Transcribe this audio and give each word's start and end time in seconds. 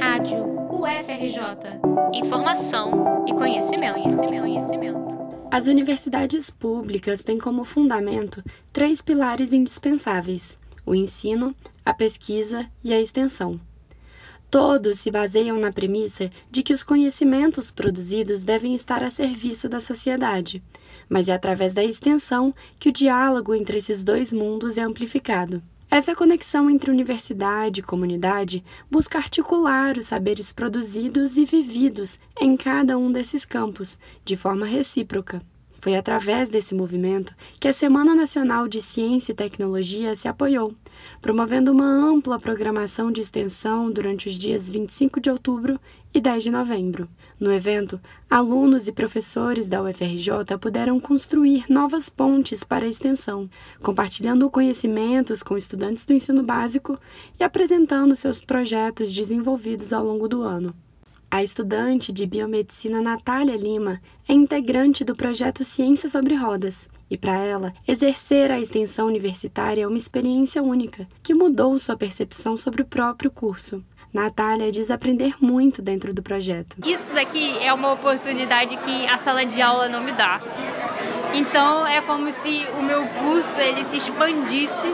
Rádio 0.00 0.44
UFRJ. 0.68 1.78
Informação 2.12 3.24
e 3.26 3.32
conhecimento, 3.32 3.94
conhecimento, 3.94 4.40
conhecimento. 4.40 5.18
As 5.48 5.68
universidades 5.68 6.50
públicas 6.50 7.22
têm 7.22 7.38
como 7.38 7.64
fundamento 7.64 8.42
três 8.72 9.00
pilares 9.00 9.52
indispensáveis: 9.52 10.58
o 10.84 10.92
ensino, 10.92 11.54
a 11.86 11.94
pesquisa 11.94 12.68
e 12.82 12.92
a 12.92 13.00
extensão. 13.00 13.60
Todos 14.50 14.98
se 14.98 15.08
baseiam 15.08 15.60
na 15.60 15.72
premissa 15.72 16.28
de 16.50 16.64
que 16.64 16.72
os 16.72 16.82
conhecimentos 16.82 17.70
produzidos 17.70 18.42
devem 18.42 18.74
estar 18.74 19.04
a 19.04 19.10
serviço 19.10 19.68
da 19.68 19.78
sociedade, 19.78 20.60
mas 21.08 21.28
é 21.28 21.32
através 21.32 21.72
da 21.72 21.84
extensão 21.84 22.52
que 22.76 22.88
o 22.88 22.92
diálogo 22.92 23.54
entre 23.54 23.78
esses 23.78 24.02
dois 24.02 24.32
mundos 24.32 24.76
é 24.76 24.82
amplificado. 24.82 25.62
Essa 25.90 26.14
conexão 26.14 26.70
entre 26.70 26.88
universidade 26.88 27.80
e 27.80 27.82
comunidade 27.82 28.62
busca 28.88 29.18
articular 29.18 29.98
os 29.98 30.06
saberes 30.06 30.52
produzidos 30.52 31.36
e 31.36 31.44
vividos 31.44 32.20
em 32.40 32.56
cada 32.56 32.96
um 32.96 33.10
desses 33.10 33.44
campos, 33.44 33.98
de 34.24 34.36
forma 34.36 34.66
recíproca. 34.66 35.42
Foi 35.80 35.96
através 35.96 36.50
desse 36.50 36.74
movimento 36.74 37.34
que 37.58 37.66
a 37.66 37.72
Semana 37.72 38.14
Nacional 38.14 38.68
de 38.68 38.82
Ciência 38.82 39.32
e 39.32 39.34
Tecnologia 39.34 40.14
se 40.14 40.28
apoiou, 40.28 40.74
promovendo 41.22 41.72
uma 41.72 41.86
ampla 41.86 42.38
programação 42.38 43.10
de 43.10 43.22
extensão 43.22 43.90
durante 43.90 44.28
os 44.28 44.34
dias 44.34 44.68
25 44.68 45.18
de 45.18 45.30
outubro 45.30 45.80
e 46.12 46.20
10 46.20 46.42
de 46.42 46.50
novembro. 46.50 47.08
No 47.38 47.50
evento, 47.50 47.98
alunos 48.28 48.88
e 48.88 48.92
professores 48.92 49.68
da 49.68 49.82
UFRJ 49.82 50.58
puderam 50.60 51.00
construir 51.00 51.64
novas 51.66 52.10
pontes 52.10 52.62
para 52.62 52.84
a 52.84 52.88
extensão, 52.88 53.48
compartilhando 53.82 54.50
conhecimentos 54.50 55.42
com 55.42 55.56
estudantes 55.56 56.04
do 56.04 56.12
ensino 56.12 56.42
básico 56.42 56.98
e 57.38 57.42
apresentando 57.42 58.14
seus 58.14 58.38
projetos 58.38 59.14
desenvolvidos 59.14 59.94
ao 59.94 60.04
longo 60.04 60.28
do 60.28 60.42
ano. 60.42 60.74
A 61.32 61.44
estudante 61.44 62.10
de 62.10 62.26
biomedicina 62.26 63.00
Natália 63.00 63.56
Lima 63.56 64.00
é 64.28 64.32
integrante 64.32 65.04
do 65.04 65.14
projeto 65.14 65.62
Ciência 65.62 66.08
sobre 66.08 66.34
Rodas, 66.34 66.88
e 67.08 67.16
para 67.16 67.38
ela, 67.38 67.72
exercer 67.86 68.50
a 68.50 68.58
extensão 68.58 69.06
universitária 69.06 69.84
é 69.84 69.86
uma 69.86 69.96
experiência 69.96 70.60
única, 70.60 71.06
que 71.22 71.32
mudou 71.32 71.78
sua 71.78 71.96
percepção 71.96 72.56
sobre 72.56 72.82
o 72.82 72.84
próprio 72.84 73.30
curso. 73.30 73.80
Natália 74.12 74.72
diz 74.72 74.90
aprender 74.90 75.36
muito 75.40 75.80
dentro 75.80 76.12
do 76.12 76.20
projeto. 76.20 76.76
Isso 76.84 77.14
daqui 77.14 77.56
é 77.58 77.72
uma 77.72 77.92
oportunidade 77.92 78.76
que 78.78 79.06
a 79.06 79.16
sala 79.16 79.46
de 79.46 79.62
aula 79.62 79.88
não 79.88 80.02
me 80.02 80.10
dá. 80.10 80.40
Então 81.32 81.86
é 81.86 82.00
como 82.00 82.32
se 82.32 82.66
o 82.76 82.82
meu 82.82 83.06
curso 83.06 83.60
ele 83.60 83.84
se 83.84 83.98
expandisse 83.98 84.92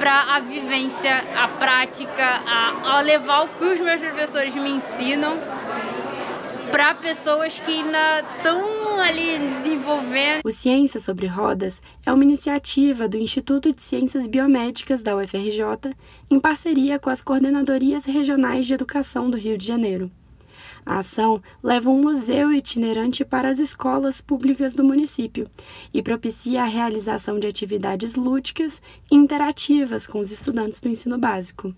para 0.00 0.34
a 0.34 0.40
vivência, 0.40 1.14
a 1.36 1.46
prática, 1.46 2.24
a, 2.24 2.96
a 2.96 3.00
levar 3.02 3.42
o 3.42 3.48
que 3.48 3.64
os 3.64 3.78
meus 3.78 4.00
professores 4.00 4.54
me 4.54 4.70
ensinam 4.70 5.38
para 6.70 6.94
pessoas 6.94 7.60
que 7.60 7.70
ainda 7.70 8.20
estão 8.38 8.98
ali 8.98 9.38
desenvolvendo. 9.38 10.40
O 10.42 10.50
Ciência 10.50 10.98
sobre 10.98 11.26
Rodas 11.26 11.82
é 12.06 12.10
uma 12.10 12.24
iniciativa 12.24 13.06
do 13.06 13.18
Instituto 13.18 13.70
de 13.70 13.82
Ciências 13.82 14.26
Biomédicas 14.26 15.02
da 15.02 15.14
UFRJ, 15.14 15.94
em 16.30 16.40
parceria 16.40 16.98
com 16.98 17.10
as 17.10 17.20
coordenadorias 17.20 18.06
regionais 18.06 18.66
de 18.66 18.72
educação 18.72 19.28
do 19.28 19.36
Rio 19.36 19.58
de 19.58 19.66
Janeiro. 19.66 20.10
A 20.84 20.98
ação 20.98 21.42
leva 21.62 21.90
um 21.90 22.00
museu 22.00 22.52
itinerante 22.52 23.24
para 23.24 23.48
as 23.48 23.58
escolas 23.58 24.20
públicas 24.20 24.74
do 24.74 24.84
município 24.84 25.46
e 25.92 26.02
propicia 26.02 26.62
a 26.62 26.66
realização 26.66 27.38
de 27.38 27.46
atividades 27.46 28.14
lúdicas 28.14 28.80
e 29.10 29.16
interativas 29.16 30.06
com 30.06 30.18
os 30.18 30.30
estudantes 30.30 30.80
do 30.80 30.88
ensino 30.88 31.18
básico. 31.18 31.74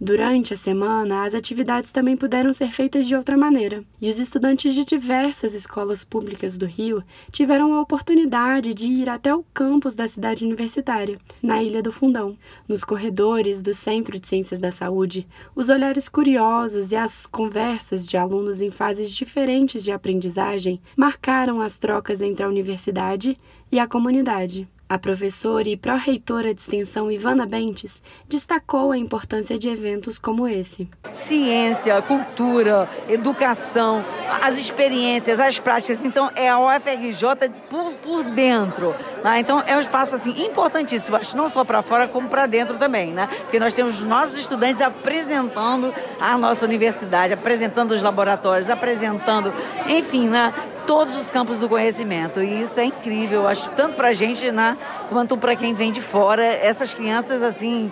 Durante 0.00 0.52
a 0.52 0.56
semana, 0.56 1.24
as 1.24 1.34
atividades 1.34 1.92
também 1.92 2.16
puderam 2.16 2.52
ser 2.52 2.72
feitas 2.72 3.06
de 3.06 3.14
outra 3.14 3.36
maneira, 3.36 3.84
e 4.00 4.10
os 4.10 4.18
estudantes 4.18 4.74
de 4.74 4.84
diversas 4.84 5.54
escolas 5.54 6.04
públicas 6.04 6.56
do 6.56 6.66
Rio 6.66 7.04
tiveram 7.30 7.74
a 7.74 7.80
oportunidade 7.80 8.74
de 8.74 8.86
ir 8.86 9.08
até 9.08 9.32
o 9.32 9.44
campus 9.54 9.94
da 9.94 10.08
cidade 10.08 10.44
universitária, 10.44 11.18
na 11.40 11.62
Ilha 11.62 11.80
do 11.80 11.92
Fundão. 11.92 12.36
Nos 12.66 12.82
corredores 12.82 13.62
do 13.62 13.72
Centro 13.72 14.18
de 14.18 14.26
Ciências 14.26 14.58
da 14.58 14.72
Saúde, 14.72 15.26
os 15.54 15.68
olhares 15.68 16.08
curiosos 16.08 16.90
e 16.90 16.96
as 16.96 17.24
conversas 17.26 18.06
de 18.06 18.16
alunos 18.16 18.60
em 18.60 18.70
fases 18.70 19.10
diferentes 19.10 19.84
de 19.84 19.92
aprendizagem 19.92 20.80
marcaram 20.96 21.60
as 21.60 21.78
trocas 21.78 22.20
entre 22.20 22.44
a 22.44 22.48
universidade 22.48 23.38
e 23.70 23.78
a 23.78 23.86
comunidade. 23.86 24.68
A 24.92 24.98
professora 24.98 25.70
e 25.70 25.74
pró-reitora 25.74 26.52
de 26.52 26.60
extensão 26.60 27.10
Ivana 27.10 27.46
Bentes 27.46 28.02
destacou 28.28 28.92
a 28.92 28.98
importância 28.98 29.58
de 29.58 29.66
eventos 29.66 30.18
como 30.18 30.46
esse. 30.46 30.86
Ciência, 31.14 32.02
cultura, 32.02 32.86
educação, 33.08 34.04
as 34.42 34.58
experiências, 34.58 35.40
as 35.40 35.58
práticas. 35.58 36.04
Então, 36.04 36.30
é 36.36 36.46
a 36.46 36.58
UFRJ 36.58 37.48
por, 37.70 37.90
por 38.02 38.22
dentro. 38.22 38.94
Né? 39.24 39.38
Então, 39.38 39.62
é 39.66 39.74
um 39.74 39.80
espaço 39.80 40.14
assim, 40.14 40.44
importantíssimo, 40.44 41.16
acho 41.16 41.38
não 41.38 41.48
só 41.48 41.64
para 41.64 41.80
fora, 41.80 42.06
como 42.06 42.28
para 42.28 42.44
dentro 42.44 42.76
também. 42.76 43.12
Né? 43.12 43.26
Porque 43.44 43.58
nós 43.58 43.72
temos 43.72 43.98
nossos 44.02 44.36
estudantes 44.36 44.82
apresentando 44.82 45.94
a 46.20 46.36
nossa 46.36 46.66
universidade, 46.66 47.32
apresentando 47.32 47.92
os 47.92 48.02
laboratórios, 48.02 48.68
apresentando, 48.68 49.54
enfim, 49.88 50.28
né? 50.28 50.52
Todos 50.92 51.16
os 51.16 51.30
campos 51.30 51.58
do 51.58 51.70
conhecimento. 51.70 52.42
E 52.42 52.64
isso 52.64 52.78
é 52.78 52.84
incrível, 52.84 53.48
acho, 53.48 53.70
tanto 53.70 53.96
para 53.96 54.08
a 54.08 54.12
gente 54.12 54.52
né, 54.52 54.76
quanto 55.08 55.38
para 55.38 55.56
quem 55.56 55.72
vem 55.72 55.90
de 55.90 56.02
fora. 56.02 56.44
Essas 56.44 56.92
crianças, 56.92 57.42
assim, 57.42 57.90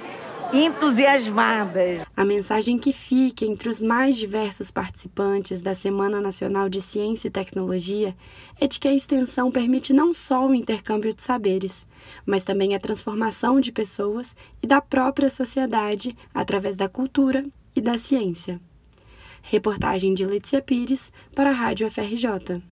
entusiasmadas. 0.52 2.02
A 2.14 2.26
mensagem 2.26 2.78
que 2.78 2.92
fica 2.92 3.46
entre 3.46 3.70
os 3.70 3.80
mais 3.80 4.16
diversos 4.16 4.70
participantes 4.70 5.62
da 5.62 5.74
Semana 5.74 6.20
Nacional 6.20 6.68
de 6.68 6.82
Ciência 6.82 7.28
e 7.28 7.30
Tecnologia 7.30 8.14
é 8.60 8.66
de 8.66 8.78
que 8.78 8.86
a 8.86 8.92
extensão 8.92 9.50
permite 9.50 9.94
não 9.94 10.12
só 10.12 10.46
o 10.46 10.54
intercâmbio 10.54 11.14
de 11.14 11.22
saberes, 11.22 11.86
mas 12.26 12.44
também 12.44 12.74
a 12.74 12.78
transformação 12.78 13.60
de 13.60 13.72
pessoas 13.72 14.36
e 14.62 14.66
da 14.66 14.82
própria 14.82 15.30
sociedade 15.30 16.14
através 16.34 16.76
da 16.76 16.86
cultura 16.86 17.46
e 17.74 17.80
da 17.80 17.96
ciência. 17.96 18.60
Reportagem 19.40 20.12
de 20.12 20.26
Letícia 20.26 20.60
Pires 20.60 21.10
para 21.34 21.48
a 21.48 21.54
Rádio 21.54 21.90
FRJ. 21.90 22.69